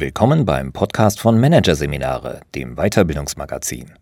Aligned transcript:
Willkommen 0.00 0.46
beim 0.46 0.72
Podcast 0.72 1.20
von 1.20 1.38
Managerseminare, 1.38 2.40
dem 2.54 2.76
Weiterbildungsmagazin. 2.76 3.92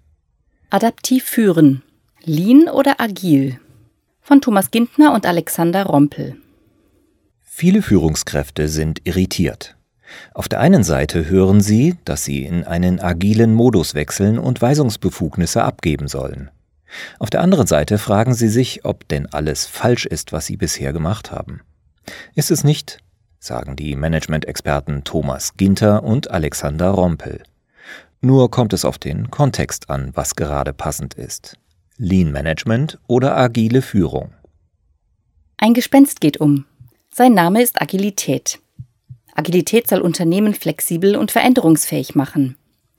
Adaptiv 0.70 1.24
führen. 1.24 1.82
Lean 2.22 2.68
oder 2.68 3.00
agil? 3.00 3.58
Von 4.20 4.40
Thomas 4.40 4.70
Gintner 4.70 5.12
und 5.12 5.26
Alexander 5.26 5.86
Rompel. 5.86 6.36
Viele 7.40 7.82
Führungskräfte 7.82 8.68
sind 8.68 9.00
irritiert. 9.08 9.76
Auf 10.34 10.48
der 10.48 10.60
einen 10.60 10.84
Seite 10.84 11.28
hören 11.28 11.60
sie, 11.60 11.96
dass 12.04 12.24
sie 12.24 12.44
in 12.44 12.62
einen 12.62 13.00
agilen 13.00 13.52
Modus 13.52 13.96
wechseln 13.96 14.38
und 14.38 14.62
Weisungsbefugnisse 14.62 15.64
abgeben 15.64 16.06
sollen. 16.06 16.48
Auf 17.18 17.28
der 17.28 17.40
anderen 17.40 17.66
Seite 17.66 17.98
fragen 17.98 18.34
sie 18.34 18.48
sich, 18.48 18.84
ob 18.84 19.08
denn 19.08 19.26
alles 19.26 19.66
falsch 19.66 20.06
ist, 20.06 20.30
was 20.30 20.46
sie 20.46 20.56
bisher 20.56 20.92
gemacht 20.92 21.32
haben. 21.32 21.62
Ist 22.36 22.52
es 22.52 22.62
nicht, 22.62 23.00
sagen 23.38 23.76
die 23.76 23.96
Management-Experten 23.96 25.04
Thomas 25.04 25.56
Ginter 25.56 26.02
und 26.02 26.30
Alexander 26.30 26.90
Rompel. 26.90 27.42
Nur 28.20 28.50
kommt 28.50 28.72
es 28.72 28.84
auf 28.84 28.98
den 28.98 29.30
Kontext 29.30 29.90
an, 29.90 30.10
was 30.14 30.34
gerade 30.34 30.72
passend 30.72 31.14
ist. 31.14 31.56
Lean 31.96 32.32
Management 32.32 32.98
oder 33.06 33.36
agile 33.36 33.82
Führung. 33.82 34.32
Ein 35.56 35.74
Gespenst 35.74 36.20
geht 36.20 36.38
um. 36.38 36.64
Sein 37.10 37.34
Name 37.34 37.62
ist 37.62 37.80
Agilität. 37.80 38.60
Agilität 39.34 39.88
soll 39.88 40.00
Unternehmen 40.00 40.54
flexibel 40.54 41.16
und 41.16 41.30
veränderungsfähig 41.30 42.14
machen. 42.14 42.56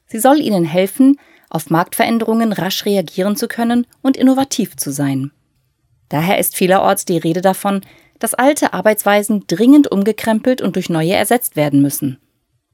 Sie 0.08 0.20
soll 0.20 0.40
ihnen 0.40 0.66
helfen, 0.66 1.20
auf 1.50 1.70
Marktveränderungen 1.70 2.54
rasch 2.54 2.86
reagieren 2.86 3.36
zu 3.36 3.48
können 3.48 3.86
und 4.02 4.18
innovativ 4.18 4.76
zu 4.78 4.92
sein. 4.92 5.32
Daher 6.10 6.40
ist 6.40 6.56
vielerorts 6.56 7.06
die 7.06 7.18
Rede 7.18 7.42
davon, 7.42 7.82
dass 8.20 8.34
alte 8.34 8.74
Arbeitsweisen 8.74 9.46
dringend 9.48 9.92
umgekrempelt 9.92 10.62
und 10.62 10.76
durch 10.76 10.90
neue 10.90 11.14
ersetzt 11.14 11.56
werden 11.56 11.82
müssen. 11.82 12.20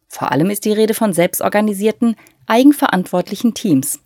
Vor 0.07 0.31
allem 0.31 0.49
ist 0.49 0.65
die 0.65 0.73
Rede 0.73 0.93
von 0.93 1.13
selbstorganisierten, 1.13 2.15
eigenverantwortlichen 2.47 3.53
Teams. 3.53 3.99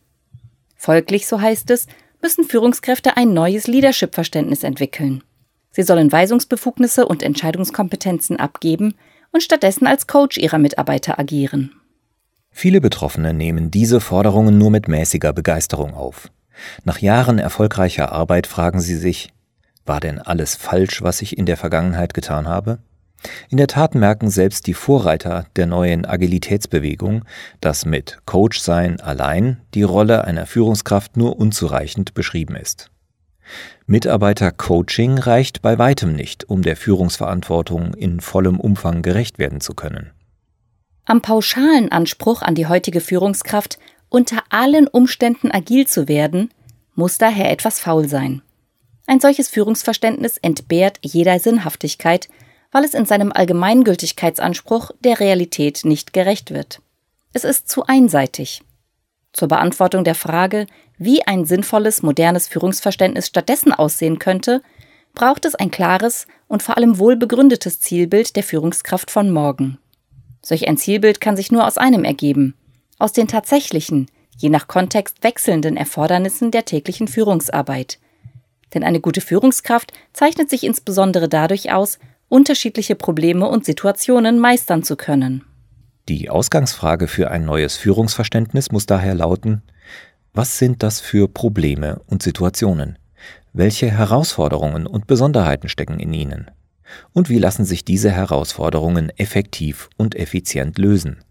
Folglich, 0.75 1.27
so 1.27 1.41
heißt 1.41 1.69
es, 1.71 1.87
müssen 2.21 2.43
Führungskräfte 2.43 3.17
ein 3.17 3.33
neues 3.33 3.67
Leadership-Verständnis 3.67 4.63
entwickeln. 4.63 5.23
Sie 5.71 5.83
sollen 5.83 6.11
Weisungsbefugnisse 6.11 7.05
und 7.05 7.23
Entscheidungskompetenzen 7.23 8.37
abgeben 8.37 8.95
und 9.31 9.43
stattdessen 9.43 9.87
als 9.87 10.07
Coach 10.07 10.37
ihrer 10.37 10.57
Mitarbeiter 10.57 11.19
agieren. 11.19 11.71
Viele 12.51 12.81
Betroffene 12.81 13.33
nehmen 13.33 13.71
diese 13.71 14.01
Forderungen 14.01 14.57
nur 14.57 14.71
mit 14.71 14.87
mäßiger 14.87 15.33
Begeisterung 15.33 15.93
auf. 15.93 16.31
Nach 16.83 16.99
Jahren 16.99 17.39
erfolgreicher 17.39 18.11
Arbeit 18.11 18.47
fragen 18.47 18.81
sie 18.81 18.95
sich, 18.95 19.29
war 19.89 19.99
denn 19.99 20.19
alles 20.19 20.55
falsch, 20.55 21.01
was 21.01 21.21
ich 21.21 21.37
in 21.37 21.45
der 21.45 21.57
Vergangenheit 21.57 22.13
getan 22.13 22.47
habe? 22.47 22.79
In 23.49 23.57
der 23.57 23.67
Tat 23.67 23.95
merken 23.95 24.29
selbst 24.29 24.67
die 24.67 24.73
Vorreiter 24.73 25.47
der 25.57 25.65
neuen 25.65 26.05
Agilitätsbewegung, 26.05 27.25
dass 27.59 27.85
mit 27.85 28.19
Coach 28.25 28.59
sein 28.59 29.01
allein 29.01 29.59
die 29.73 29.83
Rolle 29.83 30.23
einer 30.23 30.45
Führungskraft 30.45 31.17
nur 31.17 31.37
unzureichend 31.37 32.13
beschrieben 32.13 32.55
ist. 32.55 32.91
Mitarbeiter-Coaching 33.87 35.17
reicht 35.17 35.61
bei 35.61 35.77
weitem 35.79 36.13
nicht, 36.15 36.47
um 36.49 36.61
der 36.61 36.77
Führungsverantwortung 36.77 37.93
in 37.95 38.21
vollem 38.21 38.59
Umfang 38.59 39.01
gerecht 39.01 39.39
werden 39.39 39.59
zu 39.59 39.73
können. 39.73 40.11
Am 41.05 41.21
pauschalen 41.21 41.91
Anspruch 41.91 42.43
an 42.43 42.53
die 42.53 42.67
heutige 42.67 43.01
Führungskraft, 43.01 43.79
unter 44.09 44.43
allen 44.49 44.87
Umständen 44.87 45.51
agil 45.51 45.87
zu 45.87 46.07
werden, 46.07 46.51
muss 46.93 47.17
daher 47.17 47.51
etwas 47.51 47.79
faul 47.79 48.07
sein. 48.07 48.43
Ein 49.09 49.19
solches 49.19 49.49
Führungsverständnis 49.49 50.37
entbehrt 50.37 50.99
jeder 51.01 51.39
Sinnhaftigkeit, 51.39 52.29
weil 52.71 52.83
es 52.83 52.93
in 52.93 53.07
seinem 53.07 53.31
Allgemeingültigkeitsanspruch 53.31 54.91
der 54.99 55.19
Realität 55.19 55.81
nicht 55.83 56.13
gerecht 56.13 56.51
wird. 56.51 56.83
Es 57.33 57.43
ist 57.43 57.67
zu 57.69 57.87
einseitig. 57.87 58.61
Zur 59.33 59.47
Beantwortung 59.47 60.03
der 60.03 60.13
Frage, 60.13 60.67
wie 60.99 61.25
ein 61.25 61.45
sinnvolles, 61.45 62.03
modernes 62.03 62.47
Führungsverständnis 62.47 63.25
stattdessen 63.25 63.73
aussehen 63.73 64.19
könnte, 64.19 64.61
braucht 65.15 65.45
es 65.45 65.55
ein 65.55 65.71
klares 65.71 66.27
und 66.47 66.61
vor 66.61 66.77
allem 66.77 66.99
wohlbegründetes 66.99 67.79
Zielbild 67.79 68.35
der 68.35 68.43
Führungskraft 68.43 69.09
von 69.09 69.31
morgen. 69.31 69.79
Solch 70.43 70.67
ein 70.67 70.77
Zielbild 70.77 71.19
kann 71.19 71.35
sich 71.35 71.51
nur 71.51 71.65
aus 71.65 71.79
einem 71.79 72.03
ergeben, 72.03 72.53
aus 72.99 73.11
den 73.11 73.27
tatsächlichen, 73.27 74.05
je 74.37 74.49
nach 74.49 74.67
Kontext 74.67 75.23
wechselnden 75.23 75.77
Erfordernissen 75.77 76.51
der 76.51 76.65
täglichen 76.65 77.07
Führungsarbeit, 77.07 77.97
denn 78.73 78.83
eine 78.83 78.99
gute 78.99 79.21
Führungskraft 79.21 79.93
zeichnet 80.13 80.49
sich 80.49 80.63
insbesondere 80.63 81.29
dadurch 81.29 81.71
aus, 81.71 81.99
unterschiedliche 82.27 82.95
Probleme 82.95 83.47
und 83.47 83.65
Situationen 83.65 84.39
meistern 84.39 84.83
zu 84.83 84.95
können. 84.95 85.43
Die 86.07 86.29
Ausgangsfrage 86.29 87.07
für 87.07 87.29
ein 87.31 87.45
neues 87.45 87.75
Führungsverständnis 87.77 88.71
muss 88.71 88.85
daher 88.85 89.15
lauten, 89.15 89.61
was 90.33 90.57
sind 90.57 90.83
das 90.83 90.99
für 90.99 91.27
Probleme 91.27 92.01
und 92.07 92.23
Situationen? 92.23 92.97
Welche 93.53 93.89
Herausforderungen 93.89 94.85
und 94.85 95.07
Besonderheiten 95.07 95.69
stecken 95.69 95.99
in 95.99 96.13
ihnen? 96.13 96.51
Und 97.13 97.29
wie 97.29 97.39
lassen 97.39 97.65
sich 97.65 97.83
diese 97.83 98.11
Herausforderungen 98.11 99.11
effektiv 99.17 99.89
und 99.97 100.15
effizient 100.15 100.77
lösen? 100.77 101.23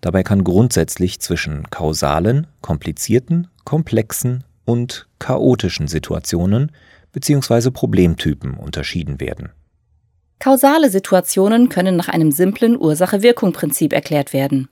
Dabei 0.00 0.22
kann 0.22 0.44
grundsätzlich 0.44 1.20
zwischen 1.20 1.68
kausalen, 1.70 2.46
komplizierten, 2.62 3.48
komplexen 3.64 4.44
und 4.66 5.08
chaotischen 5.18 5.88
Situationen 5.88 6.72
bzw. 7.12 7.70
Problemtypen 7.70 8.54
unterschieden 8.54 9.18
werden. 9.20 9.52
Kausale 10.38 10.90
Situationen 10.90 11.70
können 11.70 11.96
nach 11.96 12.08
einem 12.08 12.30
simplen 12.30 12.78
Ursache-Wirkung-Prinzip 12.78 13.94
erklärt 13.94 14.34
werden. 14.34 14.68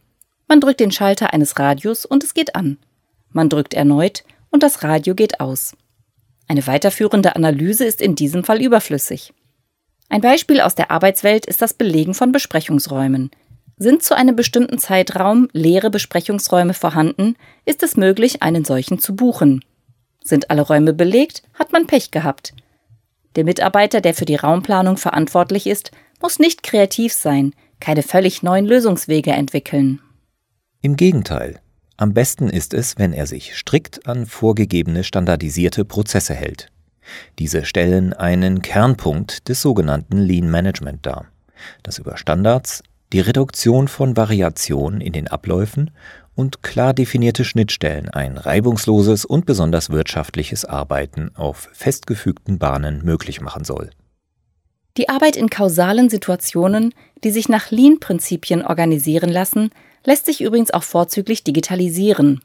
Man 0.46 0.60
drückt 0.60 0.80
den 0.80 0.90
Schalter 0.90 1.32
eines 1.32 1.58
Radios 1.58 2.04
und 2.04 2.22
es 2.22 2.34
geht 2.34 2.54
an. 2.54 2.76
Man 3.30 3.48
drückt 3.48 3.72
erneut 3.72 4.24
und 4.50 4.62
das 4.62 4.82
Radio 4.82 5.14
geht 5.14 5.40
aus. 5.40 5.74
Eine 6.46 6.66
weiterführende 6.66 7.34
Analyse 7.34 7.86
ist 7.86 8.02
in 8.02 8.14
diesem 8.14 8.44
Fall 8.44 8.60
überflüssig. 8.60 9.32
Ein 10.10 10.20
Beispiel 10.20 10.60
aus 10.60 10.74
der 10.74 10.90
Arbeitswelt 10.90 11.46
ist 11.46 11.62
das 11.62 11.72
Belegen 11.72 12.12
von 12.12 12.30
Besprechungsräumen. 12.30 13.30
Sind 13.76 14.02
zu 14.02 14.14
einem 14.14 14.36
bestimmten 14.36 14.78
Zeitraum 14.78 15.48
leere 15.52 15.90
Besprechungsräume 15.90 16.74
vorhanden, 16.74 17.36
ist 17.64 17.82
es 17.82 17.96
möglich, 17.96 18.42
einen 18.42 18.64
solchen 18.64 18.98
zu 18.98 19.16
buchen. 19.16 19.64
Sind 20.24 20.50
alle 20.50 20.62
Räume 20.62 20.94
belegt, 20.94 21.42
hat 21.54 21.72
man 21.72 21.86
Pech 21.86 22.10
gehabt. 22.10 22.54
Der 23.36 23.44
Mitarbeiter, 23.44 24.00
der 24.00 24.14
für 24.14 24.24
die 24.24 24.36
Raumplanung 24.36 24.96
verantwortlich 24.96 25.66
ist, 25.66 25.90
muss 26.22 26.38
nicht 26.38 26.62
kreativ 26.62 27.12
sein, 27.12 27.54
keine 27.80 28.02
völlig 28.02 28.42
neuen 28.42 28.64
Lösungswege 28.64 29.32
entwickeln. 29.32 30.00
Im 30.80 30.96
Gegenteil. 30.96 31.60
Am 31.96 32.14
besten 32.14 32.48
ist 32.48 32.74
es, 32.74 32.98
wenn 32.98 33.12
er 33.12 33.26
sich 33.26 33.54
strikt 33.56 34.06
an 34.06 34.26
vorgegebene 34.26 35.04
standardisierte 35.04 35.84
Prozesse 35.84 36.34
hält. 36.34 36.70
Diese 37.38 37.64
stellen 37.64 38.12
einen 38.14 38.62
Kernpunkt 38.62 39.48
des 39.48 39.60
sogenannten 39.60 40.18
Lean 40.18 40.50
Management 40.50 41.04
dar, 41.04 41.26
das 41.82 41.98
über 41.98 42.16
Standards, 42.16 42.82
die 43.14 43.20
Reduktion 43.20 43.86
von 43.86 44.16
Variationen 44.16 45.00
in 45.00 45.12
den 45.12 45.28
Abläufen 45.28 45.92
und 46.34 46.64
klar 46.64 46.92
definierte 46.92 47.44
Schnittstellen 47.44 48.08
ein 48.08 48.36
reibungsloses 48.36 49.24
und 49.24 49.46
besonders 49.46 49.90
wirtschaftliches 49.90 50.64
Arbeiten 50.64 51.30
auf 51.36 51.68
festgefügten 51.72 52.58
Bahnen 52.58 53.04
möglich 53.04 53.40
machen 53.40 53.62
soll. 53.62 53.90
Die 54.96 55.08
Arbeit 55.08 55.36
in 55.36 55.48
kausalen 55.48 56.10
Situationen, 56.10 56.92
die 57.22 57.30
sich 57.30 57.48
nach 57.48 57.70
Lean-Prinzipien 57.70 58.66
organisieren 58.66 59.30
lassen, 59.30 59.70
lässt 60.04 60.26
sich 60.26 60.40
übrigens 60.40 60.72
auch 60.72 60.82
vorzüglich 60.82 61.44
digitalisieren. 61.44 62.40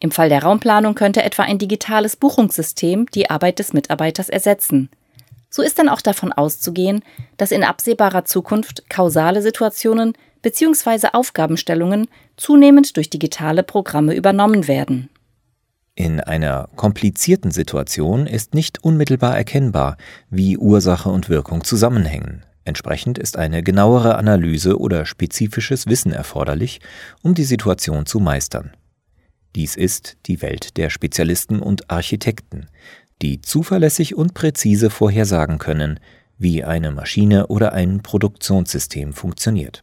Im 0.00 0.12
Fall 0.12 0.30
der 0.30 0.44
Raumplanung 0.44 0.94
könnte 0.94 1.24
etwa 1.24 1.42
ein 1.42 1.58
digitales 1.58 2.16
Buchungssystem 2.16 3.04
die 3.12 3.28
Arbeit 3.28 3.58
des 3.58 3.74
Mitarbeiters 3.74 4.30
ersetzen. 4.30 4.88
So 5.50 5.62
ist 5.62 5.78
dann 5.78 5.88
auch 5.88 6.00
davon 6.00 6.32
auszugehen, 6.32 7.02
dass 7.36 7.52
in 7.52 7.64
absehbarer 7.64 8.24
Zukunft 8.24 8.88
kausale 8.90 9.42
Situationen 9.42 10.14
bzw. 10.42 11.08
Aufgabenstellungen 11.12 12.08
zunehmend 12.36 12.96
durch 12.96 13.10
digitale 13.10 13.62
Programme 13.62 14.14
übernommen 14.14 14.68
werden. 14.68 15.08
In 15.94 16.20
einer 16.20 16.68
komplizierten 16.76 17.50
Situation 17.50 18.26
ist 18.26 18.54
nicht 18.54 18.84
unmittelbar 18.84 19.34
erkennbar, 19.34 19.96
wie 20.28 20.58
Ursache 20.58 21.08
und 21.08 21.30
Wirkung 21.30 21.64
zusammenhängen. 21.64 22.44
Entsprechend 22.64 23.16
ist 23.16 23.38
eine 23.38 23.62
genauere 23.62 24.16
Analyse 24.16 24.78
oder 24.78 25.06
spezifisches 25.06 25.86
Wissen 25.86 26.12
erforderlich, 26.12 26.80
um 27.22 27.34
die 27.34 27.44
Situation 27.44 28.04
zu 28.04 28.20
meistern. 28.20 28.72
Dies 29.54 29.74
ist 29.74 30.18
die 30.26 30.42
Welt 30.42 30.76
der 30.76 30.90
Spezialisten 30.90 31.60
und 31.60 31.90
Architekten, 31.90 32.66
die 33.22 33.40
zuverlässig 33.40 34.14
und 34.14 34.34
präzise 34.34 34.90
vorhersagen 34.90 35.58
können, 35.58 36.00
wie 36.38 36.64
eine 36.64 36.90
Maschine 36.90 37.46
oder 37.46 37.72
ein 37.72 38.02
Produktionssystem 38.02 39.12
funktioniert. 39.12 39.82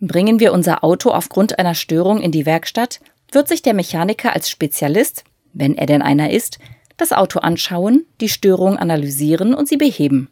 Bringen 0.00 0.40
wir 0.40 0.52
unser 0.52 0.84
Auto 0.84 1.10
aufgrund 1.10 1.58
einer 1.58 1.74
Störung 1.74 2.20
in 2.20 2.32
die 2.32 2.46
Werkstatt, 2.46 3.00
wird 3.32 3.48
sich 3.48 3.62
der 3.62 3.74
Mechaniker 3.74 4.34
als 4.34 4.50
Spezialist, 4.50 5.24
wenn 5.52 5.76
er 5.76 5.86
denn 5.86 6.02
einer 6.02 6.30
ist, 6.30 6.58
das 6.96 7.12
Auto 7.12 7.40
anschauen, 7.40 8.06
die 8.20 8.28
Störung 8.28 8.76
analysieren 8.78 9.54
und 9.54 9.68
sie 9.68 9.76
beheben. 9.76 10.30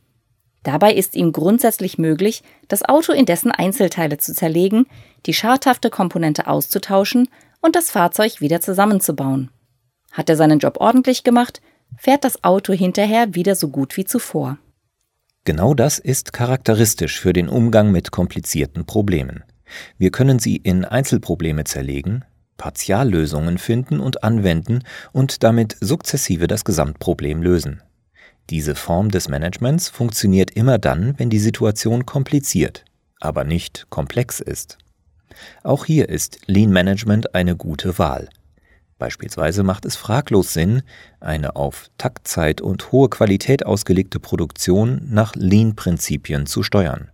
Dabei 0.63 0.95
ist 0.95 1.15
ihm 1.15 1.33
grundsätzlich 1.33 1.99
möglich, 1.99 2.43
das 2.69 2.83
Auto 2.83 3.13
in 3.13 3.27
dessen 3.27 3.51
Einzelteile 3.51 4.17
zu 4.17 4.35
zerlegen, 4.35 4.87
die 5.27 5.35
schadhafte 5.35 5.91
Komponente 5.91 6.47
auszutauschen 6.47 7.29
und 7.61 7.77
das 7.77 7.91
Fahrzeug 7.91 8.41
wieder 8.41 8.61
zusammenzubauen. 8.61 9.51
Hat 10.11 10.31
er 10.31 10.37
seinen 10.37 10.59
Job 10.59 10.79
ordentlich 10.81 11.25
gemacht, 11.25 11.61
fährt 11.99 12.25
das 12.25 12.43
Auto 12.45 12.73
hinterher 12.73 13.35
wieder 13.35 13.55
so 13.55 13.69
gut 13.69 13.97
wie 13.97 14.05
zuvor. 14.05 14.59
Genau 15.45 15.75
das 15.75 15.99
ist 15.99 16.33
charakteristisch 16.33 17.21
für 17.21 17.33
den 17.33 17.49
Umgang 17.49 17.93
mit 17.93 18.11
komplizierten 18.11 18.87
Problemen. 18.87 19.45
Wir 19.99 20.11
können 20.11 20.39
sie 20.39 20.57
in 20.57 20.85
Einzelprobleme 20.85 21.65
zerlegen, 21.65 22.25
Partiallösungen 22.57 23.59
finden 23.59 24.01
und 24.01 24.25
anwenden 24.25 24.85
und 25.13 25.43
damit 25.43 25.77
sukzessive 25.81 26.47
das 26.47 26.65
Gesamtproblem 26.65 27.43
lösen. 27.43 27.83
Diese 28.51 28.75
Form 28.75 29.11
des 29.11 29.29
Managements 29.29 29.89
funktioniert 29.89 30.51
immer 30.51 30.79
dann, 30.79 31.19
wenn 31.19 31.31
die 31.31 31.39
Situation 31.39 32.07
kompliziert, 32.07 32.85
aber 33.21 33.45
nicht 33.45 33.87
komplex 33.91 34.41
ist. 34.41 34.79
Auch 35.63 35.85
hier 35.85 36.09
ist 36.09 36.41
Lean 36.47 36.71
Management 36.71 37.35
eine 37.35 37.57
gute 37.57 37.99
Wahl. 37.99 38.29
Beispielsweise 38.99 39.63
macht 39.63 39.85
es 39.85 39.97
fraglos 39.97 40.53
Sinn, 40.53 40.83
eine 41.21 41.57
auf 41.57 41.91
Taktzeit 41.99 42.61
und 42.61 42.93
hohe 42.93 43.09
Qualität 43.09 43.67
ausgelegte 43.67 44.21
Produktion 44.21 45.01
nach 45.11 45.35
Lean-Prinzipien 45.35 46.47
zu 46.47 46.63
steuern. 46.63 47.11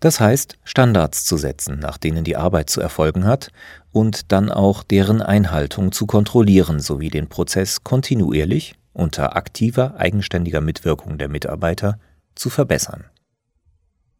Das 0.00 0.20
heißt, 0.20 0.58
Standards 0.64 1.24
zu 1.24 1.36
setzen, 1.36 1.78
nach 1.78 1.98
denen 1.98 2.24
die 2.24 2.36
Arbeit 2.36 2.68
zu 2.68 2.80
erfolgen 2.80 3.24
hat, 3.24 3.48
und 3.92 4.32
dann 4.32 4.50
auch 4.50 4.82
deren 4.82 5.22
Einhaltung 5.22 5.92
zu 5.92 6.06
kontrollieren 6.06 6.80
sowie 6.80 7.10
den 7.10 7.28
Prozess 7.28 7.84
kontinuierlich 7.84 8.74
unter 8.92 9.36
aktiver, 9.36 9.94
eigenständiger 9.96 10.60
Mitwirkung 10.60 11.18
der 11.18 11.28
Mitarbeiter 11.28 11.98
zu 12.34 12.50
verbessern. 12.50 13.04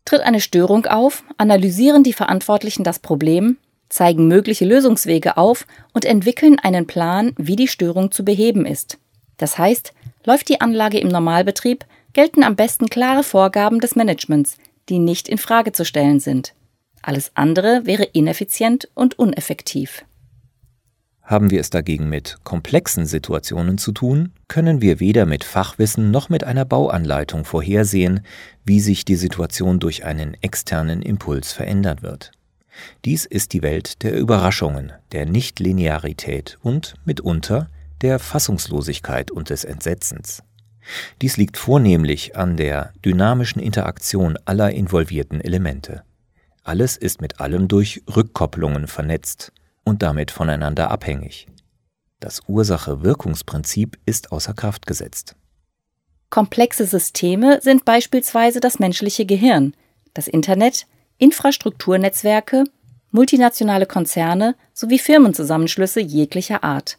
Tritt 0.05 0.21
eine 0.21 0.41
Störung 0.41 0.87
auf, 0.87 1.25
analysieren 1.39 2.03
die 2.03 2.13
Verantwortlichen 2.13 2.85
das 2.85 2.99
Problem, 2.99 3.57
zeigen 3.95 4.27
mögliche 4.27 4.65
Lösungswege 4.65 5.37
auf 5.37 5.67
und 5.93 6.05
entwickeln 6.05 6.59
einen 6.59 6.89
Plan, 6.89 7.33
wie 7.37 7.55
die 7.55 7.69
Störung 7.69 8.11
zu 8.11 8.25
beheben 8.25 8.67
ist. 8.67 8.99
Das 9.37 9.57
heißt, 9.57 9.93
läuft 10.25 10.49
die 10.49 10.61
Anlage 10.61 10.99
im 10.99 11.09
Normalbetrieb, 11.09 11.85
gelten 12.13 12.43
am 12.43 12.57
besten 12.57 12.89
klare 12.89 13.23
Vorgaben 13.23 13.79
des 13.79 13.95
Managements, 13.95 14.59
die 14.89 14.99
nicht 14.99 15.29
in 15.29 15.39
Frage 15.39 15.71
zu 15.71 15.85
stellen 15.85 16.19
sind. 16.19 16.55
Alles 17.03 17.31
andere 17.35 17.87
wäre 17.87 18.03
ineffizient 18.03 18.89
und 18.95 19.17
uneffektiv. 19.17 20.05
Haben 21.23 21.53
wir 21.53 21.61
es 21.61 21.71
dagegen 21.71 22.09
mit 22.09 22.39
komplexen 22.43 23.07
Situationen 23.07 23.79
zu 23.79 23.93
tun, 23.93 24.33
können 24.49 24.83
wir 24.83 24.99
weder 24.99 25.25
mit 25.25 25.45
Fachwissen 25.45 26.11
noch 26.11 26.29
mit 26.29 26.43
einer 26.43 26.65
Bauanleitung 26.65 27.45
vorhersehen, 27.45 28.27
wie 28.65 28.81
sich 28.81 29.05
die 29.05 29.17
Situation 29.17 29.79
durch 29.79 30.05
einen 30.05 30.37
externen 30.41 31.01
Impuls 31.01 31.53
verändern 31.53 32.03
wird. 32.03 32.33
Dies 33.05 33.25
ist 33.25 33.53
die 33.53 33.63
Welt 33.63 34.03
der 34.03 34.17
Überraschungen, 34.17 34.93
der 35.13 35.27
Nichtlinearität 35.27 36.59
und 36.63 36.95
mitunter 37.05 37.69
der 38.01 38.19
Fassungslosigkeit 38.19 39.31
und 39.31 39.51
des 39.51 39.65
Entsetzens. 39.65 40.43
Dies 41.23 41.37
liegt 41.37 41.57
vornehmlich 41.57 42.37
an 42.37 42.57
der 42.57 42.93
dynamischen 43.05 43.63
Interaktion 43.63 44.37
aller 44.45 44.71
involvierten 44.71 45.41
Elemente. 45.41 46.03
Alles 46.63 46.97
ist 46.97 47.21
mit 47.21 47.41
allem 47.41 47.69
durch 47.69 48.03
Rückkopplungen 48.15 48.87
vernetzt, 48.87 49.53
und 49.85 50.03
damit 50.03 50.31
voneinander 50.31 50.91
abhängig. 50.91 51.47
Das 52.21 52.41
Ursache-Wirkungsprinzip 52.49 53.99
ist 54.07 54.33
außer 54.33 54.55
Kraft 54.55 54.87
gesetzt. 54.87 55.37
Komplexe 56.31 56.87
Systeme 56.87 57.61
sind 57.61 57.85
beispielsweise 57.85 58.61
das 58.61 58.79
menschliche 58.79 59.27
Gehirn, 59.27 59.75
das 60.15 60.27
Internet, 60.27 60.87
Infrastrukturnetzwerke, 61.19 62.65
multinationale 63.11 63.87
Konzerne 63.87 64.57
sowie 64.73 64.99
Firmenzusammenschlüsse 64.99 66.01
jeglicher 66.01 66.65
Art. 66.65 66.99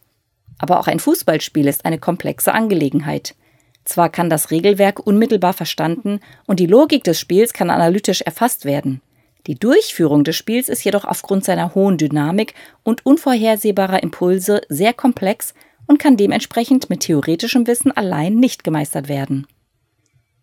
Aber 0.57 0.79
auch 0.79 0.87
ein 0.87 0.99
Fußballspiel 0.99 1.67
ist 1.67 1.85
eine 1.85 1.99
komplexe 1.99 2.53
Angelegenheit. 2.53 3.35
Zwar 3.83 4.09
kann 4.09 4.29
das 4.29 4.49
Regelwerk 4.51 5.05
unmittelbar 5.05 5.53
verstanden 5.53 6.19
und 6.47 6.59
die 6.59 6.65
Logik 6.65 7.03
des 7.03 7.19
Spiels 7.19 7.53
kann 7.53 7.69
analytisch 7.69 8.21
erfasst 8.21 8.65
werden. 8.65 9.01
Die 9.47 9.55
Durchführung 9.55 10.23
des 10.23 10.35
Spiels 10.35 10.69
ist 10.69 10.83
jedoch 10.83 11.05
aufgrund 11.05 11.45
seiner 11.45 11.75
hohen 11.75 11.97
Dynamik 11.97 12.55
und 12.83 13.05
unvorhersehbarer 13.05 14.01
Impulse 14.01 14.61
sehr 14.69 14.93
komplex 14.93 15.53
und 15.85 15.99
kann 15.99 16.17
dementsprechend 16.17 16.89
mit 16.89 17.01
theoretischem 17.01 17.67
Wissen 17.67 17.91
allein 17.91 18.35
nicht 18.37 18.63
gemeistert 18.63 19.07
werden. 19.07 19.45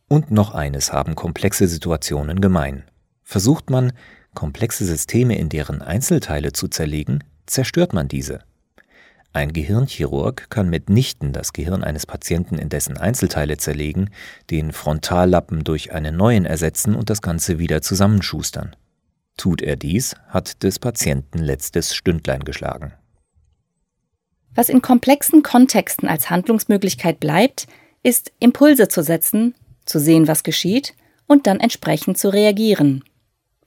Und 0.07 0.31
noch 0.31 0.55
eines 0.55 0.93
haben 0.93 1.17
komplexe 1.17 1.67
Situationen 1.67 2.41
gemein. 2.41 2.85
Versucht 3.33 3.71
man, 3.71 3.95
komplexe 4.35 4.85
Systeme 4.85 5.39
in 5.39 5.49
deren 5.49 5.81
Einzelteile 5.81 6.53
zu 6.53 6.69
zerlegen, 6.69 7.25
zerstört 7.47 7.95
man 7.95 8.07
diese. 8.07 8.41
Ein 9.33 9.55
Gehirnchirurg 9.55 10.51
kann 10.51 10.69
mitnichten 10.69 11.33
das 11.33 11.55
Gehirn 11.55 11.83
eines 11.83 12.05
Patienten 12.05 12.59
in 12.59 12.69
dessen 12.69 12.99
Einzelteile 12.99 13.57
zerlegen, 13.57 14.11
den 14.51 14.71
Frontallappen 14.71 15.65
durch 15.65 15.95
einen 15.95 16.15
neuen 16.15 16.45
ersetzen 16.45 16.95
und 16.95 17.09
das 17.09 17.23
Ganze 17.23 17.59
wieder 17.59 17.81
zusammenschustern. 17.81 18.77
Tut 19.39 19.63
er 19.63 19.77
dies, 19.77 20.15
hat 20.29 20.63
des 20.63 20.79
Patienten 20.79 21.39
letztes 21.39 21.95
Stündlein 21.95 22.45
geschlagen. 22.45 22.93
Was 24.55 24.69
in 24.69 24.83
komplexen 24.83 25.43
Kontexten 25.43 26.07
als 26.07 26.29
Handlungsmöglichkeit 26.29 27.19
bleibt, 27.19 27.67
ist 28.03 28.31
Impulse 28.41 28.89
zu 28.89 29.03
setzen, 29.03 29.55
zu 29.87 29.99
sehen, 29.99 30.29
was 30.29 30.43
geschieht 30.43 30.95
und 31.27 31.47
dann 31.47 31.61
entsprechend 31.61 32.19
zu 32.19 32.31
reagieren. 32.31 33.03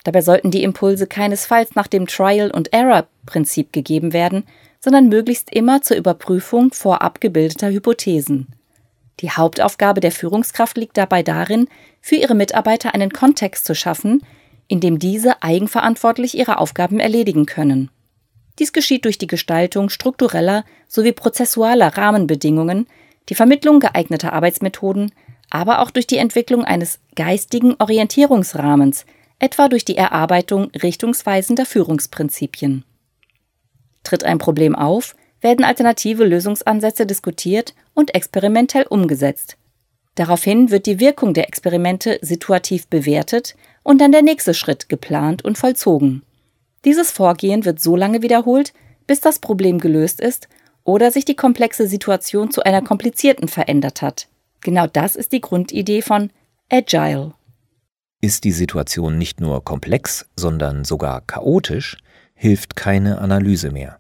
Dabei 0.06 0.22
sollten 0.22 0.52
die 0.52 0.64
Impulse 0.64 1.08
keinesfalls 1.08 1.74
nach 1.74 1.88
dem 1.88 2.06
Trial-and-Error-Prinzip 2.06 3.74
gegeben 3.74 4.14
werden, 4.14 4.44
sondern 4.80 5.10
möglichst 5.10 5.52
immer 5.52 5.82
zur 5.82 5.98
Überprüfung 5.98 6.72
vorab 6.72 7.20
gebildeter 7.20 7.72
Hypothesen. 7.72 8.48
Die 9.20 9.32
Hauptaufgabe 9.32 10.02
der 10.02 10.12
Führungskraft 10.12 10.78
liegt 10.78 10.96
dabei 10.98 11.24
darin, 11.24 11.68
für 12.02 12.16
ihre 12.16 12.36
Mitarbeiter 12.36 12.94
einen 12.94 13.10
Kontext 13.10 13.66
zu 13.66 13.74
schaffen, 13.74 14.22
indem 14.68 15.00
diese 15.00 15.42
eigenverantwortlich 15.42 16.38
ihre 16.38 16.60
Aufgaben 16.60 17.00
erledigen 17.00 17.48
können. 17.48 17.90
Dies 18.60 18.74
geschieht 18.74 19.06
durch 19.06 19.18
die 19.18 19.28
Gestaltung 19.28 19.90
struktureller 19.90 20.66
sowie 20.88 21.14
prozessualer 21.14 21.98
Rahmenbedingungen, 21.98 22.86
die 23.30 23.36
Vermittlung 23.36 23.80
geeigneter 23.80 24.34
Arbeitsmethoden, 24.34 25.12
aber 25.50 25.80
auch 25.80 25.90
durch 25.90 26.06
die 26.06 26.18
Entwicklung 26.18 26.64
eines 26.64 27.00
geistigen 27.16 27.74
Orientierungsrahmens, 27.80 29.06
etwa 29.40 29.68
durch 29.68 29.86
die 29.86 29.98
Erarbeitung 29.98 30.72
richtungsweisender 30.72 31.66
Führungsprinzipien. 31.66 32.84
Tritt 34.04 34.24
ein 34.24 34.38
Problem 34.38 34.76
auf, 34.76 35.16
werden 35.42 35.66
alternative 35.66 36.26
Lösungsansätze 36.26 37.06
diskutiert 37.06 37.76
und 37.94 38.16
experimentell 38.16 38.86
umgesetzt. 38.88 39.58
Daraufhin 40.16 40.72
wird 40.72 40.86
die 40.86 41.00
Wirkung 41.00 41.34
der 41.34 41.48
Experimente 41.48 42.20
situativ 42.22 42.88
bewertet 42.88 43.56
und 43.84 44.00
dann 44.00 44.14
der 44.14 44.22
nächste 44.22 44.54
Schritt 44.54 44.88
geplant 44.88 45.44
und 45.44 45.58
vollzogen. 45.58 46.24
Dieses 46.86 47.12
Vorgehen 47.12 47.66
wird 47.66 47.82
so 47.82 47.96
lange 47.96 48.22
wiederholt, 48.22 48.74
bis 49.08 49.20
das 49.20 49.40
Problem 49.40 49.80
gelöst 49.80 50.22
ist 50.22 50.48
oder 50.84 51.12
sich 51.12 51.26
die 51.26 51.36
komplexe 51.36 51.88
Situation 51.88 52.52
zu 52.52 52.64
einer 52.64 52.82
komplizierten 52.82 53.48
verändert 53.48 54.02
hat. 54.02 54.28
Genau 54.62 54.88
das 54.88 55.16
ist 55.16 55.32
die 55.32 55.42
Grundidee 55.42 56.02
von 56.02 56.32
Agile. 56.72 57.34
Ist 58.22 58.44
die 58.44 58.52
Situation 58.52 59.18
nicht 59.18 59.40
nur 59.40 59.64
komplex, 59.64 60.26
sondern 60.36 60.84
sogar 60.84 61.22
chaotisch, 61.22 61.98
hilft 62.34 62.76
keine 62.76 63.20
Analyse 63.20 63.72
mehr. 63.72 64.00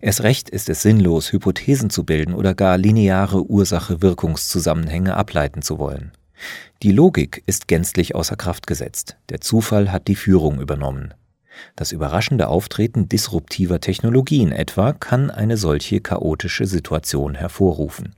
Erst 0.00 0.22
recht 0.22 0.48
ist 0.48 0.68
es 0.68 0.82
sinnlos, 0.82 1.32
Hypothesen 1.32 1.90
zu 1.90 2.04
bilden 2.04 2.34
oder 2.34 2.54
gar 2.54 2.78
lineare 2.78 3.44
Ursache-Wirkungszusammenhänge 3.44 5.14
ableiten 5.16 5.62
zu 5.62 5.78
wollen. 5.78 6.12
Die 6.82 6.92
Logik 6.92 7.42
ist 7.46 7.68
gänzlich 7.68 8.14
außer 8.14 8.36
Kraft 8.36 8.66
gesetzt, 8.66 9.16
der 9.28 9.40
Zufall 9.40 9.92
hat 9.92 10.08
die 10.08 10.16
Führung 10.16 10.60
übernommen. 10.60 11.14
Das 11.76 11.92
überraschende 11.92 12.48
Auftreten 12.48 13.08
disruptiver 13.08 13.80
Technologien 13.80 14.50
etwa 14.50 14.92
kann 14.92 15.30
eine 15.30 15.56
solche 15.56 16.00
chaotische 16.00 16.66
Situation 16.66 17.34
hervorrufen. 17.34 18.14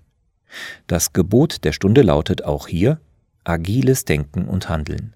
Das 0.86 1.12
Gebot 1.12 1.64
der 1.64 1.72
Stunde 1.72 2.02
lautet 2.02 2.44
auch 2.44 2.66
hier 2.66 3.00
agiles 3.44 4.04
Denken 4.04 4.48
und 4.48 4.68
Handeln. 4.68 5.15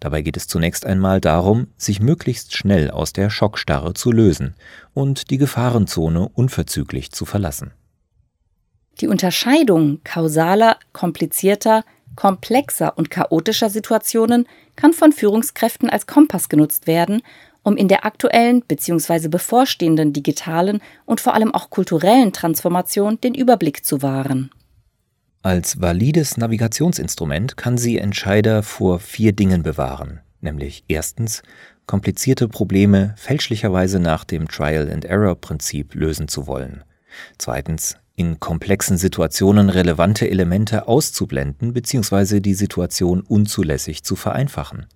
Dabei 0.00 0.22
geht 0.22 0.36
es 0.36 0.46
zunächst 0.46 0.86
einmal 0.86 1.20
darum, 1.20 1.68
sich 1.76 2.00
möglichst 2.00 2.56
schnell 2.56 2.90
aus 2.90 3.12
der 3.12 3.30
Schockstarre 3.30 3.94
zu 3.94 4.12
lösen 4.12 4.54
und 4.94 5.30
die 5.30 5.38
Gefahrenzone 5.38 6.28
unverzüglich 6.28 7.12
zu 7.12 7.24
verlassen. 7.24 7.72
Die 9.00 9.08
Unterscheidung 9.08 10.00
kausaler, 10.04 10.76
komplizierter, 10.92 11.84
komplexer 12.16 12.98
und 12.98 13.10
chaotischer 13.10 13.70
Situationen 13.70 14.48
kann 14.74 14.92
von 14.92 15.12
Führungskräften 15.12 15.88
als 15.88 16.08
Kompass 16.08 16.48
genutzt 16.48 16.88
werden, 16.88 17.22
um 17.62 17.76
in 17.76 17.86
der 17.86 18.04
aktuellen 18.04 18.62
bzw. 18.62 19.28
bevorstehenden 19.28 20.12
digitalen 20.12 20.80
und 21.04 21.20
vor 21.20 21.34
allem 21.34 21.54
auch 21.54 21.70
kulturellen 21.70 22.32
Transformation 22.32 23.20
den 23.20 23.34
Überblick 23.34 23.84
zu 23.84 24.02
wahren. 24.02 24.50
Als 25.42 25.80
valides 25.80 26.36
Navigationsinstrument 26.36 27.56
kann 27.56 27.78
sie 27.78 27.98
Entscheider 27.98 28.62
vor 28.64 28.98
vier 28.98 29.32
Dingen 29.32 29.62
bewahren, 29.62 30.20
nämlich 30.40 30.84
erstens 30.88 31.42
komplizierte 31.86 32.48
Probleme 32.48 33.14
fälschlicherweise 33.16 34.00
nach 34.00 34.24
dem 34.24 34.48
Trial-and-Error-Prinzip 34.48 35.94
lösen 35.94 36.28
zu 36.28 36.46
wollen. 36.46 36.82
Zweitens, 37.38 37.96
in 38.16 38.40
komplexen 38.40 38.98
Situationen 38.98 39.70
relevante 39.70 40.28
Elemente 40.28 40.88
auszublenden 40.88 41.72
bzw. 41.72 42.40
die 42.40 42.54
Situation 42.54 43.20
unzulässig 43.20 44.02
zu 44.02 44.16
vereinfachen. 44.16 44.86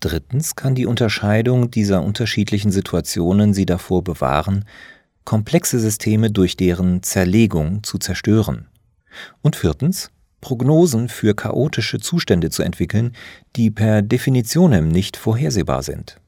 Drittens 0.00 0.56
kann 0.56 0.74
die 0.74 0.86
Unterscheidung 0.86 1.70
dieser 1.70 2.02
unterschiedlichen 2.02 2.72
Situationen 2.72 3.52
sie 3.52 3.66
davor 3.66 4.02
bewahren, 4.02 4.64
komplexe 5.24 5.78
Systeme 5.78 6.30
durch 6.30 6.56
deren 6.56 7.02
Zerlegung 7.02 7.84
zu 7.84 7.98
zerstören. 7.98 8.66
Und 9.40 9.56
viertens, 9.56 10.10
Prognosen 10.40 11.08
für 11.08 11.34
chaotische 11.34 12.00
Zustände 12.00 12.50
zu 12.50 12.62
entwickeln, 12.62 13.14
die 13.56 13.70
per 13.70 14.02
Definitionem 14.02 14.88
nicht 14.88 15.16
vorhersehbar 15.16 15.82
sind. 15.82 16.18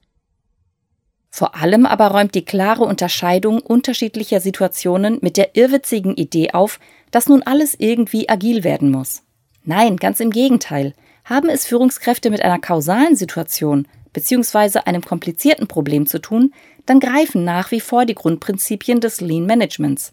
Vor 1.31 1.57
allem 1.57 1.85
aber 1.85 2.13
räumt 2.13 2.37
die 2.37 2.45
klare 2.45 2.85
Unterscheidung 2.85 3.59
unterschiedlicher 3.59 4.41
Situationen 4.41 5.19
mit 5.21 5.37
der 5.37 5.57
irrwitzigen 5.57 6.15
Idee 6.15 6.53
auf, 6.53 6.79
dass 7.11 7.29
nun 7.29 7.43
alles 7.43 7.75
irgendwie 7.77 8.29
agil 8.29 8.63
werden 8.63 8.93
muss. 8.93 9.23
Nein, 9.65 9.97
ganz 9.97 10.21
im 10.21 10.31
Gegenteil. 10.31 10.93
Haben 11.25 11.49
es 11.49 11.67
Führungskräfte 11.67 12.31
mit 12.31 12.43
einer 12.43 12.61
kausalen 12.61 13.17
Situation 13.17 13.89
bzw. 14.13 14.81
einem 14.85 15.03
komplizierten 15.03 15.67
Problem 15.67 16.07
zu 16.07 16.21
tun, 16.21 16.55
dann 16.87 17.01
greifen 17.01 17.45
nach 17.45 17.73
wie 17.73 17.81
vor 17.81 18.07
die 18.07 18.15
Grundprinzipien 18.15 19.01
des 19.01 19.21
Lean 19.21 19.47
Managements. 19.47 20.13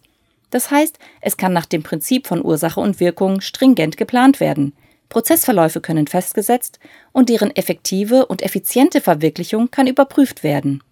Das 0.52 0.70
heißt, 0.70 1.00
es 1.22 1.38
kann 1.38 1.54
nach 1.54 1.66
dem 1.66 1.82
Prinzip 1.82 2.28
von 2.28 2.46
Ursache 2.46 2.80
und 2.80 3.00
Wirkung 3.00 3.42
stringent 3.42 3.98
geplant 3.98 4.40
werden. 4.40 4.74
Prozessverläufe 5.10 5.82
können 5.82 6.08
festgesetzt 6.08 6.80
und 7.12 7.30
deren 7.30 7.54
effektive 7.56 8.28
und 8.28 8.42
effiziente 8.42 9.02
Verwirklichung 9.02 9.72
kann 9.72 9.88
überprüft 9.88 10.44
werden. 10.44 10.84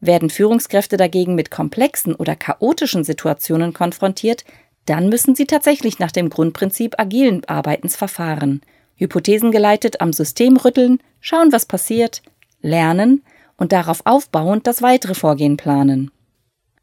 Werden 0.00 0.30
Führungskräfte 0.30 0.96
dagegen 0.96 1.34
mit 1.34 1.50
komplexen 1.50 2.14
oder 2.14 2.36
chaotischen 2.36 3.02
Situationen 3.02 3.72
konfrontiert, 3.72 4.44
dann 4.84 5.08
müssen 5.08 5.34
sie 5.34 5.46
tatsächlich 5.46 5.98
nach 5.98 6.12
dem 6.12 6.30
Grundprinzip 6.30 6.98
agilen 6.98 7.44
Arbeitens 7.46 7.96
verfahren. 7.96 8.60
Hypothesen 8.96 9.50
geleitet 9.50 10.00
am 10.00 10.12
System 10.12 10.56
rütteln, 10.56 11.00
schauen, 11.20 11.50
was 11.50 11.66
passiert, 11.66 12.22
lernen 12.60 13.24
und 13.56 13.72
darauf 13.72 14.02
aufbauend 14.04 14.66
das 14.66 14.82
weitere 14.82 15.14
Vorgehen 15.14 15.56
planen. 15.56 16.10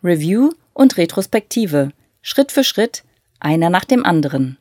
Review 0.04 0.50
und 0.74 0.98
Retrospektive, 0.98 1.92
Schritt 2.26 2.54
für 2.54 2.64
Schritt, 2.64 3.04
einer 3.42 3.70
nach 3.70 3.84
dem 3.84 4.06
anderen. 4.06 4.58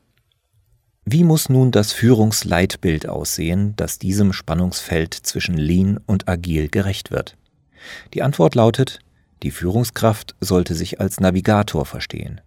Wie 1.05 1.23
muss 1.23 1.49
nun 1.49 1.71
das 1.71 1.93
Führungsleitbild 1.93 3.09
aussehen, 3.09 3.75
das 3.77 4.01
diesem 4.01 4.33
Spannungsfeld 4.33 5.15
zwischen 5.15 5.57
Lean 5.57 6.01
und 6.05 6.29
Agil 6.29 6.69
gerecht 6.69 7.13
wird? 7.13 7.37
Die 8.15 8.23
Antwort 8.23 8.57
lautet, 8.57 8.99
die 9.45 9.53
Führungskraft 9.53 10.35
sollte 10.41 10.75
sich 10.75 11.01
als 11.01 11.21
Navigator 11.21 11.87
verstehen. 11.87 12.41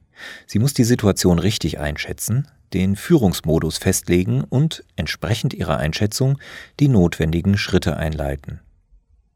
Sie 0.48 0.60
muss 0.60 0.74
die 0.74 0.84
Situation 0.84 1.39
richtig 1.39 1.79
einschätzen, 1.79 2.50
den 2.74 2.98
Führungsmodus 2.98 3.77
festlegen 3.77 4.43
und 4.43 4.84
entsprechend 4.98 5.53
ihrer 5.53 5.77
Einschätzung 5.77 6.39
die 6.81 6.89
notwendigen 6.89 7.57
Schritte 7.57 7.95
einleiten. 7.95 8.60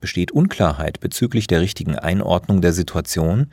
Besteht 0.01 0.33
Unklarheit 0.33 0.99
bezüglich 0.99 1.47
der 1.47 1.61
richtigen 1.61 1.95
Einordnung 1.95 2.61
der 2.61 2.73
Situation, 2.73 3.47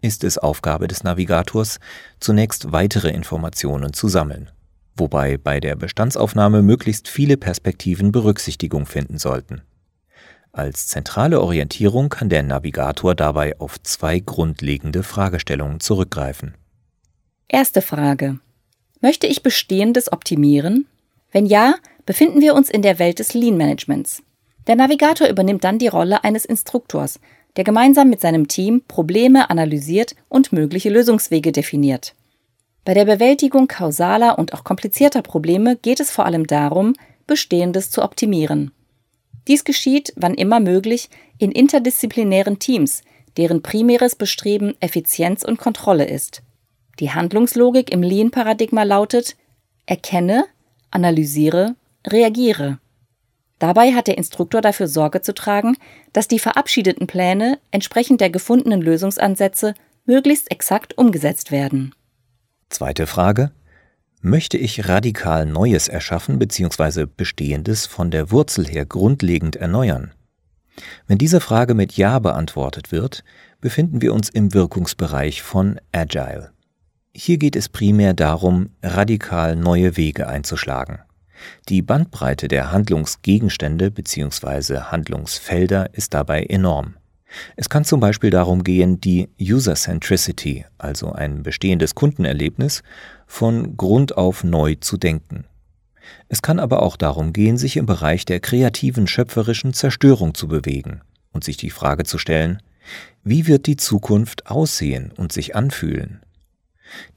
ist 0.00 0.24
es 0.24 0.38
Aufgabe 0.38 0.88
des 0.88 1.04
Navigators, 1.04 1.80
zunächst 2.20 2.72
weitere 2.72 3.10
Informationen 3.10 3.92
zu 3.92 4.08
sammeln, 4.08 4.50
wobei 4.96 5.36
bei 5.36 5.60
der 5.60 5.76
Bestandsaufnahme 5.76 6.62
möglichst 6.62 7.08
viele 7.08 7.36
Perspektiven 7.36 8.12
Berücksichtigung 8.12 8.86
finden 8.86 9.18
sollten. 9.18 9.62
Als 10.52 10.86
zentrale 10.86 11.40
Orientierung 11.40 12.08
kann 12.08 12.28
der 12.28 12.42
Navigator 12.42 13.14
dabei 13.14 13.58
auf 13.60 13.80
zwei 13.82 14.18
grundlegende 14.18 15.02
Fragestellungen 15.02 15.80
zurückgreifen. 15.80 16.54
Erste 17.48 17.82
Frage. 17.82 18.38
Möchte 19.00 19.26
ich 19.26 19.42
Bestehendes 19.42 20.12
optimieren? 20.12 20.86
Wenn 21.30 21.46
ja, 21.46 21.74
befinden 22.06 22.40
wir 22.40 22.54
uns 22.54 22.70
in 22.70 22.82
der 22.82 22.98
Welt 22.98 23.18
des 23.18 23.34
Lean 23.34 23.56
Managements. 23.56 24.22
Der 24.66 24.76
Navigator 24.76 25.28
übernimmt 25.28 25.64
dann 25.64 25.78
die 25.78 25.88
Rolle 25.88 26.24
eines 26.24 26.44
Instruktors, 26.44 27.20
der 27.56 27.64
gemeinsam 27.64 28.08
mit 28.08 28.20
seinem 28.20 28.48
Team 28.48 28.82
Probleme 28.86 29.50
analysiert 29.50 30.14
und 30.28 30.52
mögliche 30.52 30.90
Lösungswege 30.90 31.52
definiert. 31.52 32.14
Bei 32.84 32.94
der 32.94 33.04
Bewältigung 33.04 33.68
kausaler 33.68 34.38
und 34.38 34.54
auch 34.54 34.64
komplizierter 34.64 35.22
Probleme 35.22 35.76
geht 35.76 36.00
es 36.00 36.10
vor 36.10 36.26
allem 36.26 36.46
darum, 36.46 36.94
Bestehendes 37.26 37.90
zu 37.90 38.02
optimieren. 38.02 38.70
Dies 39.46 39.64
geschieht, 39.64 40.12
wann 40.16 40.34
immer 40.34 40.60
möglich, 40.60 41.10
in 41.38 41.52
interdisziplinären 41.52 42.58
Teams, 42.58 43.02
deren 43.36 43.62
primäres 43.62 44.14
Bestreben 44.14 44.74
Effizienz 44.80 45.42
und 45.42 45.58
Kontrolle 45.58 46.06
ist. 46.06 46.42
Die 47.00 47.10
Handlungslogik 47.10 47.90
im 47.90 48.02
Lean-Paradigma 48.02 48.82
lautet 48.82 49.36
erkenne, 49.86 50.44
analysiere, 50.90 51.76
reagiere. 52.06 52.78
Dabei 53.58 53.92
hat 53.92 54.06
der 54.06 54.18
Instruktor 54.18 54.60
dafür 54.60 54.86
Sorge 54.86 55.20
zu 55.20 55.34
tragen, 55.34 55.76
dass 56.12 56.28
die 56.28 56.38
verabschiedeten 56.38 57.06
Pläne 57.06 57.58
entsprechend 57.70 58.20
der 58.20 58.30
gefundenen 58.30 58.80
Lösungsansätze 58.80 59.74
möglichst 60.04 60.50
exakt 60.50 60.96
umgesetzt 60.96 61.50
werden. 61.50 61.94
Zweite 62.70 63.06
Frage. 63.06 63.50
Möchte 64.20 64.58
ich 64.58 64.88
radikal 64.88 65.46
Neues 65.46 65.86
erschaffen 65.86 66.38
bzw. 66.38 67.06
Bestehendes 67.06 67.86
von 67.86 68.10
der 68.10 68.30
Wurzel 68.32 68.66
her 68.66 68.84
grundlegend 68.84 69.56
erneuern? 69.56 70.12
Wenn 71.06 71.18
diese 71.18 71.40
Frage 71.40 71.74
mit 71.74 71.96
Ja 71.96 72.18
beantwortet 72.18 72.92
wird, 72.92 73.24
befinden 73.60 74.02
wir 74.02 74.12
uns 74.12 74.28
im 74.28 74.54
Wirkungsbereich 74.54 75.42
von 75.42 75.80
Agile. 75.92 76.52
Hier 77.12 77.38
geht 77.38 77.56
es 77.56 77.68
primär 77.68 78.14
darum, 78.14 78.70
radikal 78.82 79.56
neue 79.56 79.96
Wege 79.96 80.28
einzuschlagen. 80.28 81.00
Die 81.68 81.82
Bandbreite 81.82 82.48
der 82.48 82.72
Handlungsgegenstände 82.72 83.90
bzw. 83.90 84.80
Handlungsfelder 84.90 85.94
ist 85.94 86.14
dabei 86.14 86.44
enorm. 86.44 86.94
Es 87.56 87.68
kann 87.68 87.84
zum 87.84 88.00
Beispiel 88.00 88.30
darum 88.30 88.64
gehen, 88.64 89.00
die 89.00 89.28
User-Centricity, 89.40 90.64
also 90.78 91.12
ein 91.12 91.42
bestehendes 91.42 91.94
Kundenerlebnis, 91.94 92.82
von 93.26 93.76
Grund 93.76 94.16
auf 94.16 94.44
neu 94.44 94.76
zu 94.76 94.96
denken. 94.96 95.44
Es 96.28 96.40
kann 96.40 96.58
aber 96.58 96.82
auch 96.82 96.96
darum 96.96 97.32
gehen, 97.32 97.58
sich 97.58 97.76
im 97.76 97.86
Bereich 97.86 98.24
der 98.24 98.40
kreativen 98.40 99.06
schöpferischen 99.06 99.74
Zerstörung 99.74 100.34
zu 100.34 100.48
bewegen 100.48 101.02
und 101.32 101.44
sich 101.44 101.58
die 101.58 101.70
Frage 101.70 102.04
zu 102.04 102.16
stellen, 102.18 102.62
wie 103.22 103.46
wird 103.46 103.66
die 103.66 103.76
Zukunft 103.76 104.46
aussehen 104.46 105.12
und 105.14 105.32
sich 105.32 105.54
anfühlen? 105.54 106.20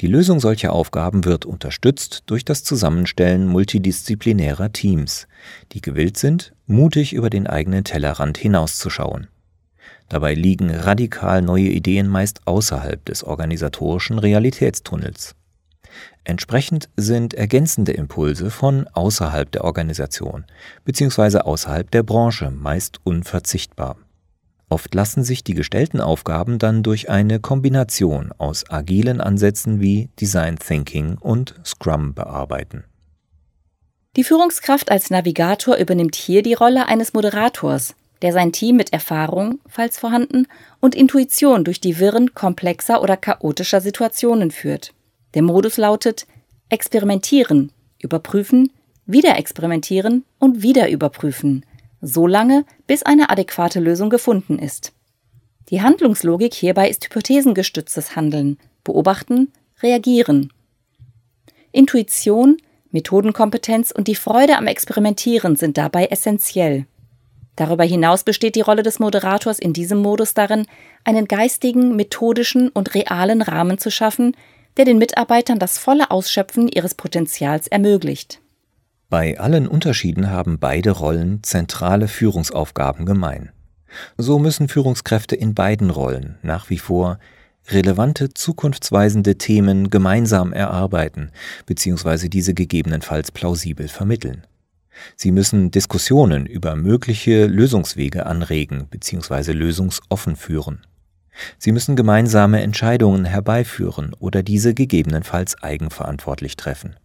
Die 0.01 0.07
Lösung 0.07 0.39
solcher 0.39 0.73
Aufgaben 0.73 1.25
wird 1.25 1.45
unterstützt 1.45 2.23
durch 2.25 2.45
das 2.45 2.63
Zusammenstellen 2.63 3.47
multidisziplinärer 3.47 4.71
Teams, 4.71 5.27
die 5.71 5.81
gewillt 5.81 6.17
sind, 6.17 6.53
mutig 6.67 7.13
über 7.13 7.29
den 7.29 7.47
eigenen 7.47 7.83
Tellerrand 7.83 8.37
hinauszuschauen. 8.37 9.27
Dabei 10.09 10.33
liegen 10.33 10.69
radikal 10.69 11.41
neue 11.41 11.69
Ideen 11.69 12.07
meist 12.07 12.45
außerhalb 12.45 13.03
des 13.05 13.23
organisatorischen 13.23 14.19
Realitätstunnels. 14.19 15.35
Entsprechend 16.23 16.89
sind 16.97 17.33
ergänzende 17.33 17.93
Impulse 17.93 18.51
von 18.51 18.87
außerhalb 18.89 19.51
der 19.51 19.63
Organisation 19.63 20.45
bzw. 20.85 21.39
außerhalb 21.39 21.89
der 21.89 22.03
Branche 22.03 22.51
meist 22.51 22.99
unverzichtbar. 23.03 23.97
Oft 24.71 24.95
lassen 24.95 25.25
sich 25.25 25.43
die 25.43 25.53
gestellten 25.53 25.99
Aufgaben 25.99 26.57
dann 26.57 26.81
durch 26.81 27.09
eine 27.09 27.41
Kombination 27.41 28.31
aus 28.37 28.69
agilen 28.69 29.19
Ansätzen 29.19 29.81
wie 29.81 30.07
Design 30.17 30.57
Thinking 30.57 31.17
und 31.19 31.55
Scrum 31.65 32.13
bearbeiten. 32.13 32.85
Die 34.15 34.23
Führungskraft 34.23 34.89
als 34.89 35.09
Navigator 35.09 35.75
übernimmt 35.75 36.15
hier 36.15 36.41
die 36.41 36.53
Rolle 36.53 36.87
eines 36.87 37.11
Moderators, 37.13 37.95
der 38.21 38.31
sein 38.31 38.53
Team 38.53 38.77
mit 38.77 38.93
Erfahrung, 38.93 39.59
falls 39.67 39.99
vorhanden, 39.99 40.47
und 40.79 40.95
Intuition 40.95 41.65
durch 41.65 41.81
die 41.81 41.99
Wirren 41.99 42.33
komplexer 42.33 43.01
oder 43.01 43.17
chaotischer 43.17 43.81
Situationen 43.81 44.51
führt. 44.51 44.93
Der 45.33 45.41
Modus 45.41 45.75
lautet 45.75 46.27
experimentieren, 46.69 47.73
überprüfen, 47.99 48.71
wieder 49.05 49.37
experimentieren 49.37 50.23
und 50.39 50.63
wieder 50.63 50.89
überprüfen 50.89 51.65
so 52.01 52.27
lange, 52.27 52.65
bis 52.87 53.03
eine 53.03 53.29
adäquate 53.29 53.79
Lösung 53.79 54.09
gefunden 54.09 54.59
ist. 54.59 54.93
Die 55.69 55.81
Handlungslogik 55.81 56.53
hierbei 56.53 56.89
ist 56.89 57.05
hypothesengestütztes 57.05 58.15
Handeln, 58.15 58.57
beobachten, 58.83 59.53
reagieren. 59.81 60.51
Intuition, 61.71 62.57
Methodenkompetenz 62.91 63.91
und 63.91 64.07
die 64.07 64.15
Freude 64.15 64.57
am 64.57 64.67
Experimentieren 64.67 65.55
sind 65.55 65.77
dabei 65.77 66.07
essentiell. 66.07 66.85
Darüber 67.55 67.83
hinaus 67.83 68.23
besteht 68.23 68.55
die 68.55 68.61
Rolle 68.61 68.83
des 68.83 68.99
Moderators 68.99 69.59
in 69.59 69.71
diesem 69.71 69.99
Modus 69.99 70.33
darin, 70.33 70.65
einen 71.03 71.27
geistigen, 71.27 71.95
methodischen 71.95 72.69
und 72.69 72.93
realen 72.95 73.41
Rahmen 73.41 73.77
zu 73.77 73.91
schaffen, 73.91 74.35
der 74.77 74.85
den 74.85 74.97
Mitarbeitern 74.97 75.59
das 75.59 75.77
volle 75.77 76.11
Ausschöpfen 76.11 76.67
ihres 76.67 76.95
Potenzials 76.95 77.67
ermöglicht. 77.67 78.39
Bei 79.11 79.37
allen 79.37 79.67
Unterschieden 79.67 80.29
haben 80.29 80.57
beide 80.57 80.91
Rollen 80.91 81.43
zentrale 81.43 82.07
Führungsaufgaben 82.07 83.05
gemein. 83.05 83.51
So 84.15 84.39
müssen 84.39 84.69
Führungskräfte 84.69 85.35
in 85.35 85.53
beiden 85.53 85.89
Rollen 85.89 86.37
nach 86.43 86.69
wie 86.69 86.77
vor 86.77 87.19
relevante, 87.67 88.33
zukunftsweisende 88.33 89.37
Themen 89.37 89.89
gemeinsam 89.89 90.53
erarbeiten 90.53 91.31
bzw. 91.65 92.29
diese 92.29 92.53
gegebenenfalls 92.53 93.33
plausibel 93.33 93.89
vermitteln. 93.89 94.47
Sie 95.17 95.33
müssen 95.33 95.71
Diskussionen 95.71 96.45
über 96.45 96.77
mögliche 96.77 97.47
Lösungswege 97.47 98.25
anregen 98.27 98.87
bzw. 98.87 99.51
lösungsoffen 99.51 100.37
führen. 100.37 100.87
Sie 101.57 101.73
müssen 101.73 101.97
gemeinsame 101.97 102.61
Entscheidungen 102.61 103.25
herbeiführen 103.25 104.15
oder 104.17 104.41
diese 104.41 104.73
gegebenenfalls 104.73 105.61
eigenverantwortlich 105.61 106.55
treffen. 106.55 106.95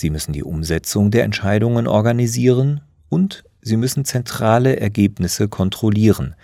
Sie 0.00 0.08
müssen 0.08 0.32
die 0.32 0.42
Umsetzung 0.42 1.10
der 1.10 1.24
Entscheidungen 1.24 1.86
organisieren 1.86 2.80
und 3.10 3.44
sie 3.60 3.76
müssen 3.76 4.06
zentrale 4.06 4.80
Ergebnisse 4.80 5.46
kontrollieren, 5.46 6.36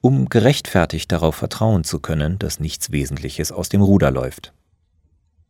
um 0.00 0.28
gerechtfertigt 0.28 1.12
darauf 1.12 1.36
vertrauen 1.36 1.84
zu 1.84 2.00
können, 2.00 2.40
dass 2.40 2.58
nichts 2.58 2.90
Wesentliches 2.90 3.52
aus 3.52 3.68
dem 3.68 3.82
Ruder 3.82 4.10
läuft. 4.10 4.52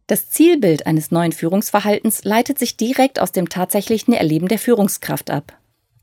Das 0.08 0.28
Zielbild 0.28 0.86
eines 0.86 1.10
neuen 1.10 1.32
Führungsverhaltens 1.32 2.24
leitet 2.24 2.58
sich 2.58 2.76
direkt 2.76 3.18
aus 3.18 3.32
dem 3.32 3.48
tatsächlichen 3.48 4.12
Erleben 4.12 4.48
der 4.48 4.58
Führungskraft 4.58 5.30
ab. 5.30 5.54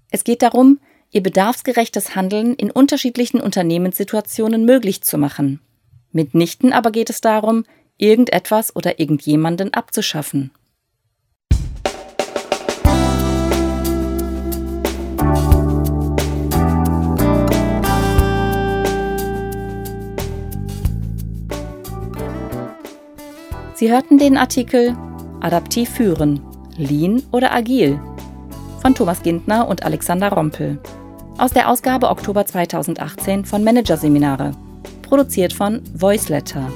Es 0.09 0.23
geht 0.23 0.41
darum, 0.41 0.79
ihr 1.11 1.21
bedarfsgerechtes 1.21 2.15
Handeln 2.15 2.55
in 2.55 2.71
unterschiedlichen 2.71 3.39
Unternehmenssituationen 3.39 4.65
möglich 4.65 5.03
zu 5.03 5.19
machen. 5.19 5.59
Mitnichten 6.11 6.73
aber 6.73 6.89
geht 6.89 7.11
es 7.11 7.21
darum, 7.21 7.65
irgendetwas 7.97 8.75
oder 8.75 8.99
irgendjemanden 8.99 9.75
abzuschaffen. 9.75 10.49
Sie 23.81 23.91
hörten 23.91 24.19
den 24.19 24.37
Artikel 24.37 24.95
Adaptiv 25.39 25.89
führen, 25.89 26.39
Lean 26.77 27.23
oder 27.31 27.51
Agil 27.51 27.99
von 28.79 28.93
Thomas 28.93 29.23
Gintner 29.23 29.67
und 29.67 29.81
Alexander 29.81 30.31
Rompel 30.31 30.77
aus 31.39 31.49
der 31.49 31.67
Ausgabe 31.67 32.11
Oktober 32.11 32.45
2018 32.45 33.43
von 33.43 33.63
Managerseminare, 33.63 34.51
produziert 35.01 35.51
von 35.51 35.81
Voiceletter. 35.95 36.71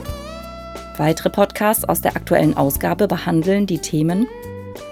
Weitere 0.98 1.30
Podcasts 1.30 1.86
aus 1.86 2.02
der 2.02 2.16
aktuellen 2.16 2.58
Ausgabe 2.58 3.08
behandeln 3.08 3.68
die 3.68 3.78
Themen 3.78 4.26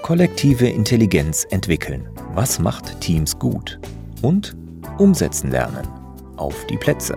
Kollektive 0.03 0.67
Intelligenz 0.67 1.48
entwickeln. 1.50 2.08
Was 2.36 2.60
macht 2.60 3.01
Teams 3.01 3.39
gut? 3.39 3.79
Und 4.22 4.55
umsetzen 5.00 5.50
lernen. 5.50 5.88
Auf 6.38 6.63
die 6.67 6.77
Plätze. 6.77 7.15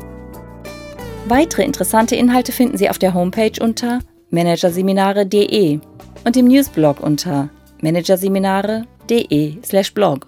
Weitere 1.29 1.65
interessante 1.65 2.17
Inhalte 2.17 2.51
finden 2.51 2.79
Sie 2.79 2.89
auf 2.89 2.99
der 2.99 3.13
Homepage 3.13 3.63
unter 3.63 3.99
managerseminare.de 4.31 5.81
und 6.25 6.37
im 6.37 6.49
Newsblog 6.49 7.01
unter 7.01 7.49
managerseminare.de/blog. 7.83 10.27